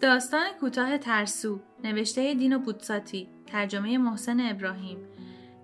داستان 0.00 0.46
کوتاه 0.60 0.98
ترسو 0.98 1.60
نوشته 1.84 2.34
دینو 2.34 2.58
بوتساتی 2.58 3.28
ترجمه 3.46 3.98
محسن 3.98 4.40
ابراهیم. 4.40 4.98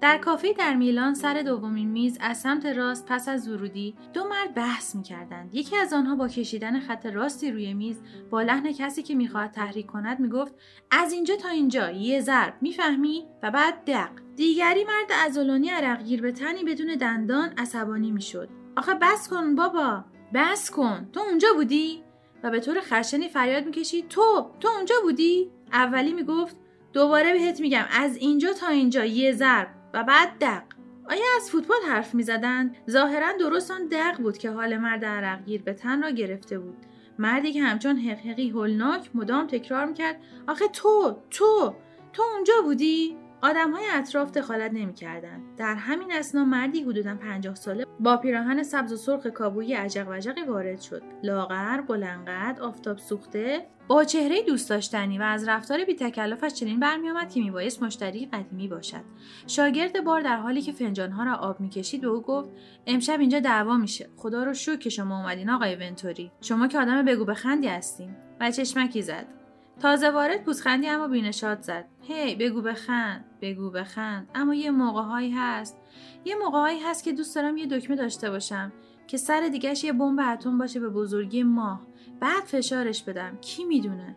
در 0.00 0.18
کافه 0.18 0.53
در 0.53 0.75
میلان 0.75 1.14
سر 1.14 1.42
دومین 1.42 1.88
میز 1.88 2.18
از 2.20 2.40
سمت 2.40 2.66
راست 2.66 3.06
پس 3.06 3.28
از 3.28 3.48
ورودی 3.48 3.94
دو 4.12 4.28
مرد 4.28 4.54
بحث 4.54 4.94
می‌کردند. 4.94 5.54
یکی 5.54 5.76
از 5.76 5.92
آنها 5.92 6.14
با 6.14 6.28
کشیدن 6.28 6.80
خط 6.80 7.06
راستی 7.06 7.50
روی 7.50 7.74
میز 7.74 8.00
با 8.30 8.43
لحن 8.43 8.72
کسی 8.72 9.02
که 9.02 9.14
می‌خواهد 9.14 9.50
تحریک 9.50 9.86
کند 9.86 10.20
می‌گفت 10.20 10.54
از 10.90 11.12
اینجا 11.12 11.36
تا 11.36 11.48
اینجا 11.48 11.90
یه 11.90 12.20
ضرب 12.20 12.54
می‌فهمی؟ 12.60 13.26
و 13.42 13.50
بعد 13.50 13.84
دق. 13.84 14.10
دیگری 14.36 14.84
مرد 14.84 15.26
ازولانی 15.26 15.68
عرقگیر 15.68 16.22
به 16.22 16.32
تنی 16.32 16.64
بدون 16.64 16.94
دندان 16.94 17.48
عصبانی 17.58 18.10
می‌شد. 18.10 18.48
آخه 18.76 18.94
بس 18.94 19.28
کن 19.28 19.54
بابا 19.54 20.04
بس 20.34 20.70
کن. 20.70 21.08
تو 21.12 21.20
اونجا 21.20 21.48
بودی؟ 21.56 22.02
و 22.43 22.50
به 22.50 22.61
طور 22.61 22.80
خشنی 22.80 23.29
فریاد 23.29 23.66
می‌کشید 23.66 24.09
تو 24.09 24.50
تو 24.61 24.68
اونجا 24.68 24.95
بودی؟ 25.02 25.51
اولی 25.73 26.12
می‌گفت 26.12 26.56
دوباره 26.92 27.33
بهت 27.33 27.60
میگم 27.60 27.84
از 27.91 28.16
اینجا 28.16 28.52
تا 28.52 28.69
اینجا 28.69 29.05
یه 29.05 29.33
ضرب. 29.33 29.69
و 29.95 30.05
بعد 30.05 30.28
دق. 30.41 30.62
آیا 31.09 31.24
از 31.37 31.50
فوتبال 31.50 31.78
حرف 31.88 32.14
می‌زدند 32.14 32.77
ظاهرا 32.91 33.33
درست 33.41 33.70
آن 33.70 33.87
دق 33.87 34.16
بود 34.16 34.38
که 34.38 34.50
حال 34.50 34.77
مرد 34.77 35.05
عرقگیر 35.05 35.62
به 35.62 35.73
تن 35.73 36.02
را 36.02 36.11
گرفته 36.11 36.59
بود. 36.59 36.77
مردی 37.19 37.52
که 37.52 37.62
همچون 37.62 37.97
حقحقی 37.97 38.50
هولناک 38.50 39.11
مدام 39.14 39.47
تکرار 39.47 39.86
می‌کرد 39.86 40.20
آخه 40.48 40.69
تو 40.69 41.16
تو 41.30 41.75
تو 42.12 42.22
اونجا 42.34 42.55
بودی؟ 42.64 43.16
آدم 43.42 43.72
های 43.72 43.84
اطراف 43.92 44.30
دخالت 44.30 44.72
نمی‌کردند. 44.72 45.42
در 45.56 45.74
همین 45.74 46.12
اسنا 46.12 46.44
مردی 46.44 46.82
حدودا 46.82 47.14
پنجاه 47.14 47.54
ساله 47.54 47.86
با 48.00 48.16
پیراهن 48.16 48.62
سبز 48.62 48.92
و 48.92 48.96
سرخ 48.96 49.26
کابویی 49.26 49.74
عجق 49.74 50.06
وجقی 50.08 50.42
وارد 50.42 50.80
شد. 50.80 51.02
لاغر، 51.22 51.80
بلنقد، 51.80 52.60
آفتاب 52.60 52.98
سوخته، 52.98 53.66
با 53.88 54.04
چهره 54.04 54.42
دوست 54.42 54.70
داشتنی 54.70 55.18
و 55.18 55.22
از 55.22 55.48
رفتار 55.48 55.84
بی 55.84 55.94
تکلفش 55.94 56.52
چنین 56.52 56.80
برمیآمد 56.80 57.32
که 57.32 57.41
میبایست 57.41 57.82
مشتری 57.82 58.27
قدیمی 58.27 58.69
باشد. 58.69 59.05
شاگرد 59.47 60.04
بار 60.04 60.20
در 60.20 60.36
حالی 60.36 60.62
که 60.62 60.72
فنجانها 60.72 61.25
را 61.25 61.34
آب 61.34 61.60
می‌کشید 61.60 62.00
به 62.00 62.06
او 62.06 62.22
گفت 62.22 62.48
امشب 62.86 63.20
اینجا 63.20 63.41
دعوا 63.41 63.77
میشه. 63.77 64.08
خدا 64.16 64.44
رو 64.44 64.54
شکر 64.54 64.77
که 64.77 64.91
شما 64.91 65.20
اومدین 65.20 65.50
آقای 65.50 65.77
ونتوری. 65.77 66.30
شما 66.41 66.66
که 66.66 66.78
آدم 66.78 67.04
بگو 67.04 67.25
بخندی 67.25 67.69
هستین. 67.69 68.16
و 68.41 68.50
چشمکی 68.50 69.02
زد. 69.02 69.39
تازه 69.81 70.11
وارد 70.11 70.45
پوزخندی 70.45 70.89
اما 70.89 71.09
بینشاد 71.09 71.62
زد. 71.62 71.84
هی 72.03 72.34
بگو 72.34 72.62
بخند 72.62 73.25
بگو 73.41 73.70
بخند. 73.70 74.28
اما 74.34 74.55
یه 74.55 74.70
موقعهایی 74.70 75.31
هست. 75.31 75.77
یه 76.25 76.34
موقعهایی 76.34 76.81
هست 76.81 77.05
که 77.05 77.12
دوست 77.12 77.34
دارم 77.34 77.56
یه 77.56 77.67
دکمه 77.67 77.97
داشته 77.97 78.31
باشم 78.31 78.72
که 79.06 79.17
سر 79.17 79.48
دیگهش 79.48 79.84
یه 79.84 79.92
بمب 79.92 80.20
اتم 80.33 80.59
باشه 80.59 80.81
به 80.81 80.89
بزرگی 80.89 81.42
ماه. 81.42 81.81
بعد 82.20 82.42
فشارش 82.42 83.03
بدم. 83.03 83.39
کی 83.41 83.64
می‌دونه؟ 83.64 84.17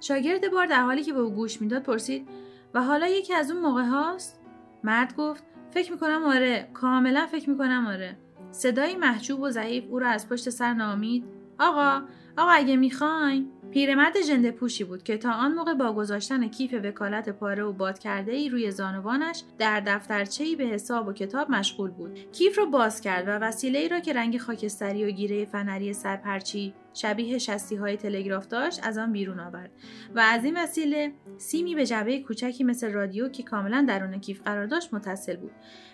شاگرد 0.00 0.50
بار 0.50 0.66
در 0.66 0.82
حالی 0.82 1.02
که 1.02 1.12
به 1.12 1.20
او 1.20 1.30
گوش 1.30 1.60
می‌داد 1.60 1.82
پرسید 1.82 2.28
و 2.74 2.82
حالا 2.82 3.06
یکی 3.06 3.34
از 3.34 3.50
اون 3.50 3.60
موقع 3.60 3.84
هاست؟ 3.84 4.40
مرد 4.84 5.16
گفت 5.16 5.44
فکر 5.70 5.92
می‌کنم 5.92 6.24
آره. 6.24 6.68
کاملا 6.74 7.26
فکر 7.26 7.50
می‌کنم 7.50 7.86
آره. 7.86 8.16
صدایی 8.52 8.96
محجوب 8.96 9.40
و 9.40 9.50
ضعیف 9.50 9.84
او 9.90 9.98
را 9.98 10.08
از 10.08 10.28
پشت 10.28 10.50
سر 10.50 10.74
نامید. 10.74 11.24
آقا 11.58 12.02
آقا 12.38 12.50
اگه 12.50 12.76
می‌خواین. 12.76 13.50
پیرمرد 13.70 14.20
جنده 14.28 14.50
پوشی 14.50 14.84
بود 14.84 15.02
که 15.02 15.16
تا 15.16 15.32
آن 15.32 15.52
موقع 15.52 15.74
با 15.74 15.92
گذاشتن 15.92 16.48
کیف 16.48 16.74
وکالت 16.84 17.28
پاره 17.28 17.62
و 17.62 17.72
باد 17.72 17.98
کرده 17.98 18.32
ای 18.32 18.48
روی 18.48 18.70
زانوانش 18.70 19.42
در 19.58 19.80
دفترچه 19.80 20.56
به 20.56 20.64
حساب 20.64 21.08
و 21.08 21.12
کتاب 21.12 21.50
مشغول 21.50 21.90
بود. 21.90 22.32
کیف 22.32 22.58
را 22.58 22.64
باز 22.64 23.00
کرد 23.00 23.28
و 23.28 23.30
وسیله 23.30 23.78
ای 23.78 23.88
را 23.88 24.00
که 24.00 24.12
رنگ 24.12 24.38
خاکستری 24.38 25.04
و 25.04 25.10
گیره 25.10 25.44
فنری 25.44 25.92
سرپرچی 25.92 26.74
شبیه 26.94 27.38
شستی 27.38 27.76
های 27.76 27.96
تلگراف 27.96 28.46
داشت 28.46 28.86
از 28.86 28.98
آن 28.98 29.12
بیرون 29.12 29.40
آورد 29.40 29.70
و 30.14 30.20
از 30.20 30.44
این 30.44 30.56
وسیله 30.56 31.12
سیمی 31.38 31.74
به 31.74 31.86
جعبه 31.86 32.20
کوچکی 32.20 32.64
مثل 32.64 32.92
رادیو 32.92 33.28
که 33.28 33.42
کاملا 33.42 33.84
درون 33.88 34.20
کیف 34.20 34.42
قرار 34.42 34.66
داشت 34.66 34.94
متصل 34.94 35.36
بود. 35.36 35.52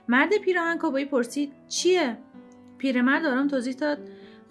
مرد 0.08 0.38
پیراهن 0.44 0.78
کابایی 0.78 1.04
پرسید 1.04 1.52
چیه؟ 1.68 2.18
پیرمرد 2.78 3.24
آرام 3.24 3.48
توضیح 3.48 3.74
داد 3.74 3.98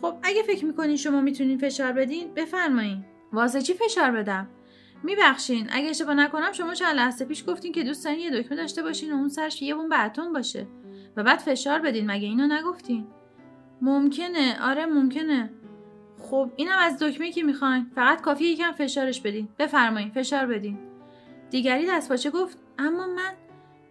خب 0.02 0.16
اگه 0.24 0.44
فکر 0.44 0.66
می‌کنین 0.66 0.96
شما 0.96 1.22
می‌تونین 1.22 1.58
فشار 1.58 1.92
بدین 1.92 2.34
بفرمایین 2.34 3.06
واسه 3.36 3.62
چی 3.62 3.74
فشار 3.74 4.12
بدم؟ 4.12 4.48
میبخشین. 5.04 5.68
اگه 5.72 5.90
اشتباه 5.90 6.16
نکنم 6.16 6.52
شما 6.52 6.74
چند 6.74 6.96
لحظه 6.96 7.26
پیش 7.26 7.44
گفتین 7.48 7.72
که 7.72 7.84
دوست 7.84 8.06
دارین 8.06 8.20
یه 8.20 8.42
دکمه 8.42 8.58
داشته 8.58 8.84
باشین 8.84 9.14
و 9.14 9.16
اون 9.16 9.30
سرش 9.30 9.62
یه 9.62 9.76
بمب 9.76 9.94
اتم 10.06 10.34
باشه. 10.34 10.68
و 11.18 11.24
بعد 11.24 11.40
فشار 11.40 11.80
بدین 11.80 12.12
مگه 12.12 12.28
اینو 12.28 12.48
نگفتین؟ 12.48 13.08
ممکنه. 13.82 14.58
آره 14.62 14.86
ممکنه. 14.86 15.50
خب 16.20 16.52
اینم 16.56 16.78
از 16.80 17.00
دکمه 17.00 17.32
که 17.32 17.44
می‌خواین. 17.44 17.86
فقط 17.96 18.22
کافیه 18.22 18.48
یکم 18.48 18.72
فشارش 18.72 19.22
بدین. 19.22 19.50
بفرمایین 19.60 20.10
فشار 20.10 20.46
بدین. 20.46 20.80
دیگری 21.50 21.88
دست 21.88 22.32
گفت 22.32 22.58
اما 22.80 23.08
من 23.08 23.34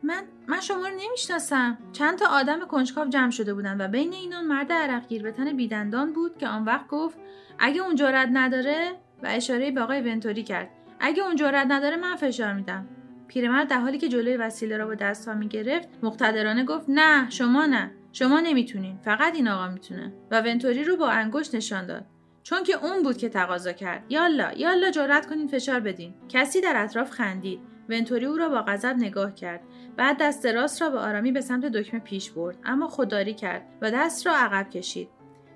من 0.02 0.22
من 0.46 0.60
شما 0.60 0.88
رو 0.88 0.94
نمی‌شناسم. 0.94 1.78
چند 1.92 2.18
تا 2.18 2.26
آدم 2.26 2.60
کنجکاو 2.60 3.08
جمع 3.08 3.30
شده 3.30 3.54
بودن 3.54 3.80
و 3.80 3.88
بین 3.88 4.12
اینان 4.12 4.44
مرد 4.44 4.72
عرقگیر 4.72 5.22
به 5.22 5.32
تن 5.32 5.56
بیدندان 5.56 6.12
بود 6.12 6.38
که 6.38 6.48
آن 6.48 6.64
وقت 6.64 6.88
گفت 6.88 7.18
اگه 7.58 7.82
اون 7.82 7.94
جرأت 7.94 8.28
نداره 8.32 8.92
و 9.22 9.26
اشاره 9.26 9.70
به 9.70 9.80
آقای 9.80 10.00
ونتوری 10.00 10.42
کرد. 10.42 10.68
اگه 11.00 11.22
اون 11.22 11.36
جرأت 11.36 11.66
نداره 11.70 11.96
من 11.96 12.16
فشار 12.16 12.52
میدم. 12.52 12.88
پیرمرد 13.28 13.68
در 13.68 13.78
حالی 13.78 13.98
که 13.98 14.08
جلوی 14.08 14.36
وسیله 14.36 14.76
را 14.76 14.86
با 14.86 14.94
دستها 14.94 15.34
می‌گرفت 15.34 15.88
مقتدرانه 16.02 16.64
گفت 16.64 16.86
نه 16.88 17.30
شما 17.30 17.66
نه. 17.66 17.90
شما 18.12 18.40
نمی‌تونین. 18.40 18.98
فقط 19.04 19.34
این 19.34 19.48
آقا 19.48 19.68
می‌تونه. 19.68 20.12
و 20.30 20.40
ونتوری 20.40 20.84
رو 20.84 20.96
با 20.96 21.08
انگشت 21.08 21.54
نشان 21.54 21.86
داد. 21.86 22.04
چون 22.42 22.62
که 22.62 22.84
اون 22.84 23.02
بود 23.02 23.16
که 23.16 23.28
تقاضا 23.28 23.72
کرد. 23.72 24.04
یالا 24.08 24.52
یالا 24.56 24.90
جرأت 24.90 25.26
کنین 25.26 25.48
فشار 25.48 25.80
بدین. 25.80 26.14
کسی 26.28 26.60
در 26.60 26.84
اطراف 26.84 27.10
خندید. 27.10 27.60
ونتوری 27.88 28.26
او 28.26 28.36
را 28.36 28.48
با 28.48 28.62
غضب 28.62 28.94
نگاه 28.98 29.34
کرد. 29.34 29.60
بعد 29.96 30.16
دست 30.20 30.46
راست 30.46 30.82
را 30.82 30.90
به 30.90 30.98
آرامی 30.98 31.32
به 31.32 31.40
سمت 31.40 31.64
دکمه 31.64 32.00
پیش 32.00 32.30
برد 32.30 32.58
اما 32.64 32.88
خودداری 32.88 33.34
کرد 33.34 33.62
و 33.82 33.90
دست 33.90 34.26
را 34.26 34.32
عقب 34.36 34.70
کشید. 34.70 35.08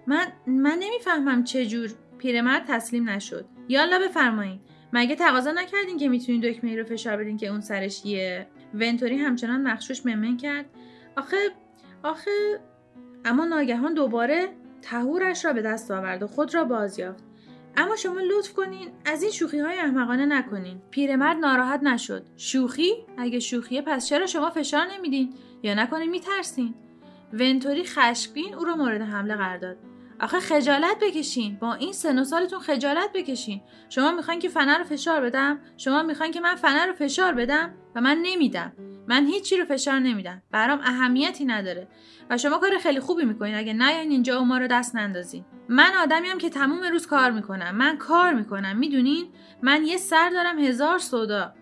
من 0.07 0.27
من 0.47 0.79
نمی‌فهمم 0.81 1.45
چه 1.45 1.67
جور 1.67 1.91
پیرمرد 2.19 2.65
تسلیم 2.69 3.09
نشد. 3.09 3.45
یالا 3.69 3.99
بفرمایید 3.99 4.61
مگه 4.93 5.17
تقاضا 5.17 5.53
نکردین 5.53 5.99
که 5.99 6.09
می‌تونین 6.09 6.41
دکمه 6.41 6.71
ای 6.71 6.77
رو 6.77 6.85
فشار 6.85 7.17
بدین 7.17 7.37
که 7.37 7.47
اون 7.47 7.61
سرش 7.61 8.07
یه 8.07 8.47
ونتوری 8.75 9.17
همچنان 9.17 9.63
مخشوش 9.63 10.07
ممن 10.07 10.37
کرد؟ 10.37 10.67
آخه 11.17 11.37
آخه 12.03 12.61
اما 13.25 13.45
ناگهان 13.45 13.95
دوباره 13.95 14.49
تهورش 14.83 15.45
را 15.45 15.53
به 15.53 15.63
دست 15.63 15.91
آورد 15.91 16.23
و 16.23 16.27
خود 16.27 16.55
را 16.55 16.65
باز 16.65 16.99
یافت. 16.99 17.25
اما 17.77 17.97
شما 17.97 18.21
لطف 18.21 18.53
کنین 18.53 18.91
از 19.05 19.23
این 19.23 19.33
شوخی 19.33 19.59
های 19.59 19.79
احمقانه 19.79 20.27
نکنین. 20.27 20.83
پیرمرد 20.91 21.37
ناراحت 21.37 21.83
نشد. 21.83 22.27
شوخی؟ 22.37 22.93
اگه 23.17 23.41
شوخیه 23.41 23.83
پس 23.83 24.09
چرا 24.09 24.27
شما 24.27 24.51
فشار 24.51 24.87
نمیدین؟ 24.97 25.35
یا 25.63 25.75
نکنه 25.75 26.07
میترسین؟ 26.07 26.75
ونتوری 27.33 27.85
خشمگین 27.85 28.55
او 28.55 28.65
را 28.65 28.77
مورد 28.77 29.01
حمله 29.01 29.37
قرار 29.37 29.57
داد. 29.57 29.77
آخه 30.21 30.41
خجالت 30.41 30.97
بکشین. 31.03 31.57
با 31.61 31.75
این 31.75 31.93
سن 31.93 32.19
و 32.19 32.25
سالتون 32.25 32.59
خجالت 32.59 33.11
بکشین. 33.15 33.61
شما 33.89 34.13
می‌خواین 34.13 34.41
که 34.41 34.49
فنر 34.49 34.79
رو 34.79 34.85
فشار 34.85 35.21
بدم؟ 35.21 35.61
شما 35.77 36.03
می‌خواین 36.03 36.33
که 36.33 36.41
من 36.41 36.55
فنر 36.55 36.87
رو 36.87 36.93
فشار 36.93 37.33
بدم؟ 37.33 37.75
و 37.95 38.01
من 38.01 38.19
نمیدم. 38.23 38.73
من 39.09 39.27
هیچی 39.27 39.57
رو 39.57 39.65
فشار 39.65 39.99
نمیدم. 39.99 40.43
برام 40.51 40.81
اهمیتی 40.81 41.45
نداره. 41.45 41.89
و 42.31 42.39
شما 42.39 42.59
کار 42.59 42.79
خیلی 42.79 43.01
خوبی 43.01 43.25
می‌کنین. 43.25 43.55
اگه 43.55 43.73
نیاین 43.73 44.11
اینجا 44.11 44.43
و 44.43 44.45
ما 44.45 44.59
رو 44.59 44.67
دست 44.67 44.97
نندازین. 44.97 45.45
من 45.69 45.91
آدمیم 46.03 46.39
که 46.39 46.51
تموم 46.51 46.83
روز 46.83 47.07
کار 47.07 47.31
می‌کنم. 47.31 47.77
من 47.77 47.97
کار 47.97 48.33
می‌کنم. 48.33 48.79
می‌دونین؟ 48.79 49.27
من 49.63 49.85
یه 49.85 49.97
سر 49.97 50.31
دارم 50.31 50.59
هزار 50.59 50.99
صدا 50.99 51.55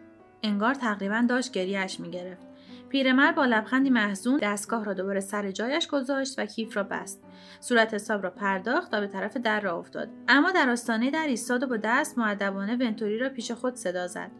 انگار 0.42 0.74
تقریبا 0.74 1.26
داشت 1.28 1.52
گریهش 1.52 2.00
می‌گرفت. 2.00 2.46
پیرمرد 2.88 3.34
با 3.34 3.44
لبخندی 3.44 3.90
محزون 3.90 4.38
دستگاه 4.42 4.84
را 4.84 4.94
دوباره 4.94 5.20
سر 5.20 5.50
جایش 5.50 5.88
گذاشت 5.88 6.38
و 6.38 6.46
کیف 6.46 6.76
را 6.76 6.82
بست. 6.82 7.24
صورت 7.60 7.94
حساب 7.94 8.22
را 8.22 8.30
پرداخت 8.30 8.94
و 8.94 9.00
به 9.00 9.06
طرف 9.06 9.36
در 9.36 9.60
را 9.60 9.78
افتاد. 9.78 10.08
اما 10.28 10.50
در 10.50 10.70
آستانه 10.70 11.10
در 11.10 11.26
ایستاد 11.26 11.62
و 11.62 11.66
با 11.66 11.76
دست 11.76 12.18
معدبانه 12.18 12.76
ونتوری 12.76 13.18
را 13.18 13.28
پیش 13.28 13.52
خود 13.52 13.74
صدا 13.74 14.06
زد. 14.06 14.30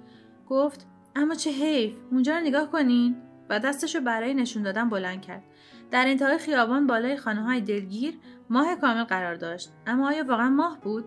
گفت 0.49 0.87
اما 1.17 1.35
چه 1.35 1.51
حیف 1.51 1.95
اونجا 2.11 2.39
رو 2.39 2.45
نگاه 2.45 2.71
کنین. 2.71 3.17
و 3.51 3.59
دستش 3.59 3.95
رو 3.95 4.01
برای 4.01 4.35
نشون 4.35 4.63
دادن 4.63 4.89
بلند 4.89 5.23
کرد. 5.23 5.43
در 5.91 6.05
انتهای 6.07 6.39
خیابان 6.39 6.87
بالای 6.87 7.17
خانه 7.17 7.43
های 7.43 7.61
دلگیر 7.61 8.19
ماه 8.51 8.77
کامل 8.77 9.05
قرار 9.05 9.35
داشت. 9.35 9.73
اما 9.87 10.09
آیا 10.09 10.25
واقعا 10.25 10.49
ماه 10.49 10.81
بود؟ 10.81 11.05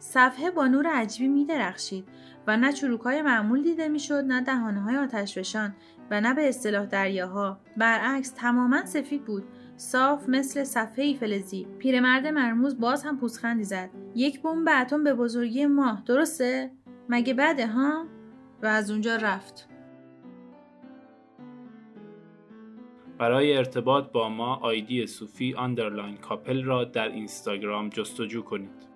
صفحه 0.00 0.50
با 0.50 0.66
نور 0.66 0.86
عجیبی 0.86 1.28
می 1.28 1.44
درخشید 1.44 2.08
و 2.46 2.56
نه 2.56 2.72
چروکهای 2.72 3.22
معمول 3.22 3.62
دیده 3.62 3.88
می‌شد 3.88 4.24
نه 4.24 4.40
دهانه 4.40 4.80
های 4.80 4.96
آتشفشان 4.96 5.74
و 6.10 6.20
نه 6.20 6.34
به 6.34 6.48
اصطلاح 6.48 6.86
دریاها. 6.86 7.60
برعکس 7.76 8.30
تماما 8.30 8.86
سفید 8.86 9.24
بود. 9.24 9.44
صاف 9.76 10.28
مثل 10.28 10.64
صفحه 10.64 11.14
فلزی 11.14 11.66
پیرمرد 11.78 12.26
مرموز 12.26 12.80
باز 12.80 13.04
هم 13.04 13.18
پوزخندی 13.18 13.64
زد. 13.64 13.90
یک 14.14 14.42
بمب 14.42 14.68
اتم 14.80 15.04
به 15.04 15.14
بزرگی 15.14 15.66
ماه. 15.66 16.02
درسته؟ 16.06 16.70
مگه 17.08 17.34
بده 17.34 17.66
ها؟ 17.66 18.06
و 18.62 18.66
از 18.66 18.90
اونجا 18.90 19.16
رفت. 19.16 19.68
برای 23.18 23.56
ارتباط 23.56 24.12
با 24.12 24.28
ما 24.28 24.54
آیدی 24.54 25.06
صوفی 25.06 25.54
underline 25.54 26.16
couple 26.16 26.64
را 26.64 26.84
در 26.84 27.08
اینستاگرام 27.08 27.88
جستجو 27.88 28.42
کنید. 28.42 28.89